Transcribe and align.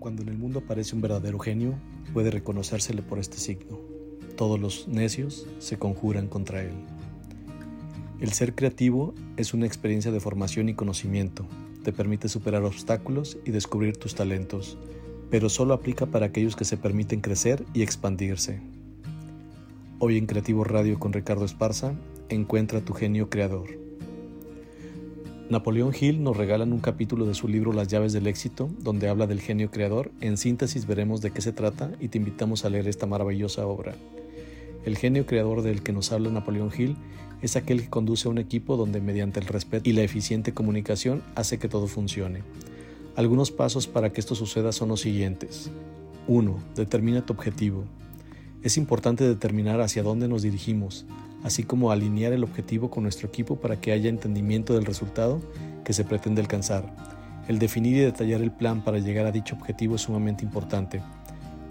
Cuando 0.00 0.22
en 0.22 0.30
el 0.30 0.38
mundo 0.38 0.60
aparece 0.60 0.96
un 0.96 1.02
verdadero 1.02 1.38
genio, 1.38 1.74
puede 2.14 2.30
reconocérsele 2.30 3.02
por 3.02 3.18
este 3.18 3.36
signo. 3.36 3.78
Todos 4.34 4.58
los 4.58 4.88
necios 4.88 5.46
se 5.58 5.78
conjuran 5.78 6.26
contra 6.26 6.62
él. 6.62 6.72
El 8.18 8.32
ser 8.32 8.54
creativo 8.54 9.12
es 9.36 9.52
una 9.52 9.66
experiencia 9.66 10.10
de 10.10 10.18
formación 10.18 10.70
y 10.70 10.74
conocimiento. 10.74 11.44
Te 11.84 11.92
permite 11.92 12.30
superar 12.30 12.64
obstáculos 12.64 13.36
y 13.44 13.50
descubrir 13.50 13.98
tus 13.98 14.14
talentos, 14.14 14.78
pero 15.30 15.50
solo 15.50 15.74
aplica 15.74 16.06
para 16.06 16.26
aquellos 16.26 16.56
que 16.56 16.64
se 16.64 16.78
permiten 16.78 17.20
crecer 17.20 17.66
y 17.74 17.82
expandirse. 17.82 18.58
Hoy 19.98 20.16
en 20.16 20.24
Creativo 20.24 20.64
Radio 20.64 20.98
con 20.98 21.12
Ricardo 21.12 21.44
Esparza, 21.44 21.94
encuentra 22.30 22.80
tu 22.80 22.94
genio 22.94 23.28
creador. 23.28 23.89
Napoleón 25.50 25.92
Hill 26.00 26.22
nos 26.22 26.36
regala 26.36 26.62
un 26.62 26.78
capítulo 26.78 27.26
de 27.26 27.34
su 27.34 27.48
libro 27.48 27.72
Las 27.72 27.88
llaves 27.88 28.12
del 28.12 28.28
éxito, 28.28 28.70
donde 28.78 29.08
habla 29.08 29.26
del 29.26 29.40
genio 29.40 29.68
creador. 29.72 30.12
En 30.20 30.36
síntesis 30.36 30.86
veremos 30.86 31.22
de 31.22 31.32
qué 31.32 31.40
se 31.40 31.52
trata 31.52 31.90
y 31.98 32.06
te 32.06 32.18
invitamos 32.18 32.64
a 32.64 32.70
leer 32.70 32.86
esta 32.86 33.06
maravillosa 33.06 33.66
obra. 33.66 33.96
El 34.84 34.96
genio 34.96 35.26
creador 35.26 35.62
del 35.62 35.82
que 35.82 35.92
nos 35.92 36.12
habla 36.12 36.30
Napoleón 36.30 36.70
Hill 36.78 36.96
es 37.42 37.56
aquel 37.56 37.82
que 37.82 37.90
conduce 37.90 38.28
a 38.28 38.30
un 38.30 38.38
equipo 38.38 38.76
donde 38.76 39.00
mediante 39.00 39.40
el 39.40 39.46
respeto 39.46 39.90
y 39.90 39.92
la 39.92 40.02
eficiente 40.02 40.54
comunicación 40.54 41.24
hace 41.34 41.58
que 41.58 41.68
todo 41.68 41.88
funcione. 41.88 42.44
Algunos 43.16 43.50
pasos 43.50 43.88
para 43.88 44.12
que 44.12 44.20
esto 44.20 44.36
suceda 44.36 44.70
son 44.70 44.90
los 44.90 45.00
siguientes. 45.00 45.68
1. 46.28 46.62
Determina 46.76 47.26
tu 47.26 47.32
objetivo. 47.32 47.86
Es 48.62 48.76
importante 48.76 49.26
determinar 49.26 49.80
hacia 49.80 50.02
dónde 50.02 50.28
nos 50.28 50.42
dirigimos, 50.42 51.06
así 51.42 51.62
como 51.62 51.90
alinear 51.90 52.34
el 52.34 52.44
objetivo 52.44 52.90
con 52.90 53.04
nuestro 53.04 53.26
equipo 53.26 53.56
para 53.56 53.80
que 53.80 53.90
haya 53.90 54.10
entendimiento 54.10 54.74
del 54.74 54.84
resultado 54.84 55.40
que 55.82 55.94
se 55.94 56.04
pretende 56.04 56.42
alcanzar. 56.42 56.94
El 57.48 57.58
definir 57.58 57.96
y 57.96 58.00
detallar 58.00 58.42
el 58.42 58.52
plan 58.52 58.84
para 58.84 58.98
llegar 58.98 59.24
a 59.24 59.32
dicho 59.32 59.54
objetivo 59.54 59.96
es 59.96 60.02
sumamente 60.02 60.44
importante. 60.44 61.00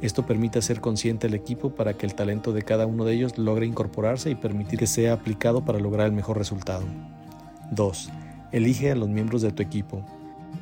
Esto 0.00 0.24
permite 0.24 0.60
hacer 0.60 0.80
consciente 0.80 1.26
al 1.26 1.34
equipo 1.34 1.74
para 1.74 1.92
que 1.92 2.06
el 2.06 2.14
talento 2.14 2.54
de 2.54 2.62
cada 2.62 2.86
uno 2.86 3.04
de 3.04 3.14
ellos 3.14 3.36
logre 3.36 3.66
incorporarse 3.66 4.30
y 4.30 4.34
permitir 4.34 4.78
que 4.78 4.86
sea 4.86 5.12
aplicado 5.12 5.66
para 5.66 5.80
lograr 5.80 6.06
el 6.06 6.12
mejor 6.12 6.38
resultado. 6.38 6.84
2. 7.72 8.10
Elige 8.50 8.92
a 8.92 8.96
los 8.96 9.10
miembros 9.10 9.42
de 9.42 9.52
tu 9.52 9.62
equipo. 9.62 10.06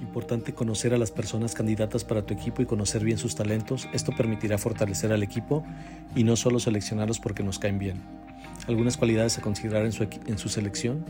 Importante 0.00 0.54
conocer 0.54 0.94
a 0.94 0.98
las 0.98 1.10
personas 1.10 1.54
candidatas 1.54 2.04
para 2.04 2.22
tu 2.22 2.34
equipo 2.34 2.62
y 2.62 2.66
conocer 2.66 3.04
bien 3.04 3.18
sus 3.18 3.34
talentos. 3.34 3.88
Esto 3.92 4.12
permitirá 4.16 4.58
fortalecer 4.58 5.12
al 5.12 5.22
equipo 5.22 5.64
y 6.14 6.24
no 6.24 6.36
solo 6.36 6.60
seleccionarlos 6.60 7.20
porque 7.20 7.42
nos 7.42 7.58
caen 7.58 7.78
bien. 7.78 8.02
Algunas 8.66 8.96
cualidades 8.96 9.38
a 9.38 9.42
considerar 9.42 9.84
en 9.84 9.92
su, 9.92 10.04
en 10.04 10.38
su 10.38 10.48
selección. 10.48 11.04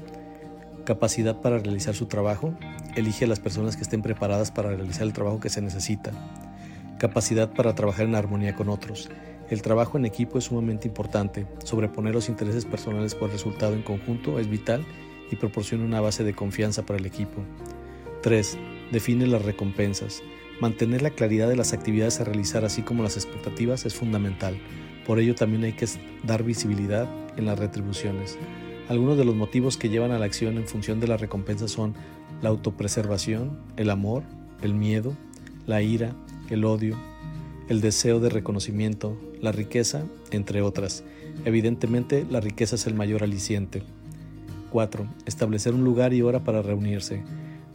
Capacidad 0.84 1.40
para 1.40 1.58
realizar 1.58 1.94
su 1.94 2.06
trabajo. 2.06 2.54
Elige 2.94 3.24
a 3.24 3.28
las 3.28 3.40
personas 3.40 3.76
que 3.76 3.82
estén 3.82 4.02
preparadas 4.02 4.50
para 4.50 4.70
realizar 4.70 5.02
el 5.02 5.12
trabajo 5.12 5.40
que 5.40 5.48
se 5.48 5.60
necesita. 5.62 6.12
Capacidad 6.98 7.52
para 7.52 7.74
trabajar 7.74 8.06
en 8.06 8.14
armonía 8.14 8.54
con 8.54 8.68
otros. 8.68 9.10
El 9.50 9.62
trabajo 9.62 9.96
en 9.96 10.06
equipo 10.06 10.38
es 10.38 10.44
sumamente 10.44 10.88
importante. 10.88 11.46
Sobreponer 11.62 12.14
los 12.14 12.28
intereses 12.28 12.64
personales 12.64 13.14
por 13.14 13.30
resultado 13.30 13.74
en 13.74 13.82
conjunto 13.82 14.38
es 14.38 14.48
vital 14.48 14.84
y 15.30 15.36
proporciona 15.36 15.84
una 15.84 16.00
base 16.00 16.24
de 16.24 16.34
confianza 16.34 16.84
para 16.84 16.98
el 16.98 17.06
equipo. 17.06 17.42
3. 18.26 18.58
Define 18.90 19.28
las 19.28 19.44
recompensas. 19.44 20.20
Mantener 20.60 21.00
la 21.00 21.10
claridad 21.10 21.48
de 21.48 21.54
las 21.54 21.72
actividades 21.72 22.18
a 22.18 22.24
realizar 22.24 22.64
así 22.64 22.82
como 22.82 23.04
las 23.04 23.14
expectativas 23.14 23.86
es 23.86 23.94
fundamental. 23.94 24.58
Por 25.06 25.20
ello 25.20 25.36
también 25.36 25.62
hay 25.62 25.74
que 25.74 25.86
dar 26.24 26.42
visibilidad 26.42 27.08
en 27.36 27.46
las 27.46 27.56
retribuciones. 27.56 28.36
Algunos 28.88 29.16
de 29.16 29.24
los 29.24 29.36
motivos 29.36 29.76
que 29.76 29.90
llevan 29.90 30.10
a 30.10 30.18
la 30.18 30.24
acción 30.24 30.56
en 30.56 30.66
función 30.66 30.98
de 30.98 31.06
la 31.06 31.16
recompensa 31.16 31.68
son 31.68 31.94
la 32.42 32.48
autopreservación, 32.48 33.60
el 33.76 33.90
amor, 33.90 34.24
el 34.60 34.74
miedo, 34.74 35.16
la 35.64 35.80
ira, 35.82 36.16
el 36.50 36.64
odio, 36.64 36.98
el 37.68 37.80
deseo 37.80 38.18
de 38.18 38.30
reconocimiento, 38.30 39.16
la 39.40 39.52
riqueza, 39.52 40.02
entre 40.32 40.62
otras. 40.62 41.04
Evidentemente, 41.44 42.26
la 42.28 42.40
riqueza 42.40 42.74
es 42.74 42.88
el 42.88 42.94
mayor 42.94 43.22
aliciente. 43.22 43.84
4. 44.72 45.06
Establecer 45.26 45.74
un 45.74 45.84
lugar 45.84 46.12
y 46.12 46.22
hora 46.22 46.42
para 46.42 46.60
reunirse. 46.60 47.22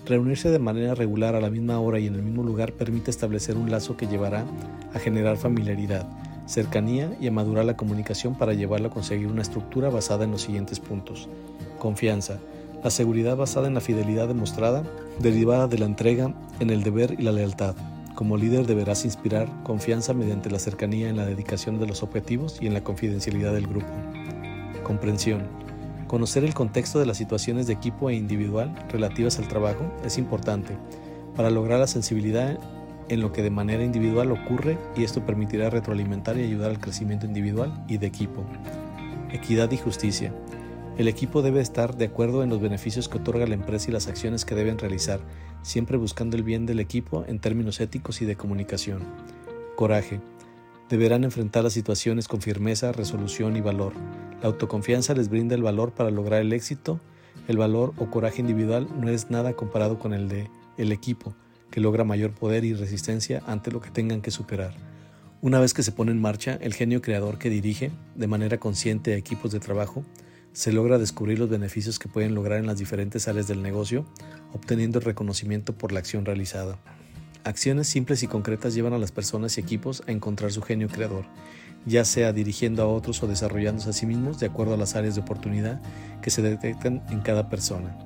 Reunirse 0.05 0.49
de 0.49 0.59
manera 0.59 0.95
regular 0.95 1.35
a 1.35 1.41
la 1.41 1.49
misma 1.49 1.79
hora 1.79 1.99
y 1.99 2.07
en 2.07 2.15
el 2.15 2.23
mismo 2.23 2.43
lugar 2.43 2.73
permite 2.73 3.11
establecer 3.11 3.55
un 3.55 3.69
lazo 3.69 3.97
que 3.97 4.07
llevará 4.07 4.45
a 4.93 4.99
generar 4.99 5.37
familiaridad, 5.37 6.07
cercanía 6.47 7.15
y 7.21 7.27
a 7.27 7.31
madurar 7.31 7.65
la 7.65 7.77
comunicación 7.77 8.35
para 8.35 8.53
llevarla 8.53 8.87
a 8.87 8.91
conseguir 8.91 9.27
una 9.27 9.43
estructura 9.43 9.89
basada 9.89 10.23
en 10.25 10.31
los 10.31 10.41
siguientes 10.41 10.79
puntos. 10.79 11.29
Confianza. 11.77 12.39
La 12.83 12.89
seguridad 12.89 13.37
basada 13.37 13.67
en 13.67 13.75
la 13.75 13.81
fidelidad 13.81 14.27
demostrada, 14.27 14.83
derivada 15.19 15.67
de 15.67 15.77
la 15.77 15.85
entrega 15.85 16.33
en 16.59 16.71
el 16.71 16.81
deber 16.81 17.15
y 17.19 17.23
la 17.23 17.31
lealtad. 17.31 17.75
Como 18.15 18.37
líder 18.37 18.65
deberás 18.65 19.05
inspirar 19.05 19.47
confianza 19.63 20.13
mediante 20.13 20.49
la 20.49 20.59
cercanía 20.59 21.09
en 21.09 21.17
la 21.17 21.25
dedicación 21.25 21.79
de 21.79 21.85
los 21.85 22.01
objetivos 22.01 22.57
y 22.59 22.67
en 22.67 22.73
la 22.73 22.83
confidencialidad 22.83 23.53
del 23.53 23.67
grupo. 23.67 23.87
Comprensión. 24.83 25.43
Conocer 26.11 26.43
el 26.43 26.53
contexto 26.53 26.99
de 26.99 27.05
las 27.05 27.15
situaciones 27.15 27.67
de 27.67 27.73
equipo 27.73 28.09
e 28.09 28.15
individual 28.15 28.75
relativas 28.89 29.39
al 29.39 29.47
trabajo 29.47 29.89
es 30.03 30.17
importante 30.17 30.75
para 31.37 31.49
lograr 31.49 31.79
la 31.79 31.87
sensibilidad 31.87 32.59
en 33.07 33.21
lo 33.21 33.31
que 33.31 33.41
de 33.41 33.49
manera 33.49 33.85
individual 33.85 34.29
ocurre 34.33 34.77
y 34.97 35.05
esto 35.05 35.25
permitirá 35.25 35.69
retroalimentar 35.69 36.37
y 36.37 36.43
ayudar 36.43 36.71
al 36.71 36.81
crecimiento 36.81 37.25
individual 37.25 37.85
y 37.87 37.97
de 37.97 38.07
equipo. 38.07 38.43
Equidad 39.31 39.71
y 39.71 39.77
justicia. 39.77 40.33
El 40.97 41.07
equipo 41.07 41.41
debe 41.41 41.61
estar 41.61 41.95
de 41.95 42.07
acuerdo 42.07 42.43
en 42.43 42.49
los 42.49 42.59
beneficios 42.59 43.07
que 43.07 43.19
otorga 43.19 43.47
la 43.47 43.55
empresa 43.55 43.89
y 43.89 43.93
las 43.93 44.07
acciones 44.09 44.43
que 44.43 44.53
deben 44.53 44.79
realizar, 44.79 45.21
siempre 45.61 45.95
buscando 45.95 46.35
el 46.35 46.43
bien 46.43 46.65
del 46.65 46.81
equipo 46.81 47.23
en 47.25 47.39
términos 47.39 47.79
éticos 47.79 48.21
y 48.21 48.25
de 48.25 48.35
comunicación. 48.35 49.01
Coraje. 49.77 50.19
Deberán 50.91 51.23
enfrentar 51.23 51.63
las 51.63 51.71
situaciones 51.71 52.27
con 52.27 52.41
firmeza, 52.41 52.91
resolución 52.91 53.55
y 53.55 53.61
valor. 53.61 53.93
La 54.41 54.49
autoconfianza 54.49 55.13
les 55.13 55.29
brinda 55.29 55.55
el 55.55 55.63
valor 55.63 55.93
para 55.93 56.11
lograr 56.11 56.41
el 56.41 56.51
éxito. 56.51 56.99
El 57.47 57.55
valor 57.57 57.93
o 57.97 58.11
coraje 58.11 58.41
individual 58.41 58.89
no 58.99 59.07
es 59.07 59.29
nada 59.29 59.53
comparado 59.53 59.99
con 59.99 60.13
el 60.13 60.27
de 60.27 60.49
el 60.77 60.91
equipo, 60.91 61.33
que 61.69 61.79
logra 61.79 62.03
mayor 62.03 62.31
poder 62.31 62.65
y 62.65 62.73
resistencia 62.73 63.41
ante 63.47 63.71
lo 63.71 63.79
que 63.79 63.89
tengan 63.89 64.21
que 64.21 64.31
superar. 64.31 64.73
Una 65.41 65.61
vez 65.61 65.73
que 65.73 65.81
se 65.81 65.93
pone 65.93 66.11
en 66.11 66.19
marcha, 66.19 66.57
el 66.59 66.73
genio 66.73 67.01
creador 67.01 67.37
que 67.37 67.49
dirige, 67.49 67.93
de 68.15 68.27
manera 68.27 68.57
consciente 68.57 69.13
a 69.13 69.17
equipos 69.17 69.53
de 69.53 69.61
trabajo, 69.61 70.03
se 70.51 70.73
logra 70.73 70.97
descubrir 70.97 71.39
los 71.39 71.49
beneficios 71.49 71.99
que 71.99 72.09
pueden 72.09 72.35
lograr 72.35 72.59
en 72.59 72.67
las 72.67 72.79
diferentes 72.79 73.29
áreas 73.29 73.47
del 73.47 73.61
negocio, 73.61 74.05
obteniendo 74.51 74.99
el 74.99 75.05
reconocimiento 75.05 75.71
por 75.71 75.93
la 75.93 75.99
acción 75.99 76.25
realizada. 76.25 76.77
Acciones 77.43 77.87
simples 77.87 78.21
y 78.21 78.27
concretas 78.27 78.75
llevan 78.75 78.93
a 78.93 78.99
las 78.99 79.11
personas 79.11 79.57
y 79.57 79.61
equipos 79.61 80.03
a 80.07 80.11
encontrar 80.11 80.51
su 80.51 80.61
genio 80.61 80.87
creador, 80.87 81.25
ya 81.87 82.05
sea 82.05 82.33
dirigiendo 82.33 82.83
a 82.83 82.87
otros 82.87 83.23
o 83.23 83.27
desarrollándose 83.27 83.89
a 83.89 83.93
sí 83.93 84.05
mismos 84.05 84.39
de 84.39 84.45
acuerdo 84.45 84.75
a 84.75 84.77
las 84.77 84.95
áreas 84.95 85.15
de 85.15 85.21
oportunidad 85.21 85.81
que 86.21 86.29
se 86.29 86.43
detectan 86.43 87.01
en 87.09 87.21
cada 87.21 87.49
persona. 87.49 87.97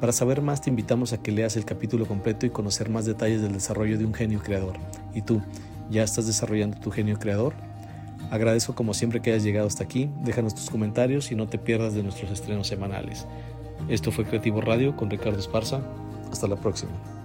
Para 0.00 0.12
saber 0.12 0.42
más 0.42 0.60
te 0.60 0.68
invitamos 0.68 1.14
a 1.14 1.22
que 1.22 1.32
leas 1.32 1.56
el 1.56 1.64
capítulo 1.64 2.06
completo 2.06 2.44
y 2.44 2.50
conocer 2.50 2.90
más 2.90 3.06
detalles 3.06 3.40
del 3.40 3.54
desarrollo 3.54 3.96
de 3.96 4.04
un 4.04 4.12
genio 4.12 4.40
creador. 4.40 4.76
¿Y 5.14 5.22
tú, 5.22 5.40
ya 5.90 6.02
estás 6.02 6.26
desarrollando 6.26 6.78
tu 6.78 6.90
genio 6.90 7.18
creador? 7.18 7.54
Agradezco 8.30 8.74
como 8.74 8.92
siempre 8.92 9.22
que 9.22 9.30
hayas 9.30 9.44
llegado 9.44 9.66
hasta 9.66 9.84
aquí, 9.84 10.10
déjanos 10.22 10.54
tus 10.54 10.68
comentarios 10.68 11.32
y 11.32 11.36
no 11.36 11.48
te 11.48 11.56
pierdas 11.56 11.94
de 11.94 12.02
nuestros 12.02 12.30
estrenos 12.30 12.66
semanales. 12.66 13.26
Esto 13.88 14.12
fue 14.12 14.26
Creativo 14.26 14.60
Radio 14.60 14.94
con 14.94 15.08
Ricardo 15.08 15.38
Esparza. 15.38 15.80
Hasta 16.30 16.46
la 16.46 16.56
próxima. 16.56 17.17